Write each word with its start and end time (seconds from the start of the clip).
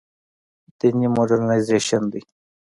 دیني 0.79 1.07
مډرنیزېشن 1.15 2.03
دی. 2.11 2.21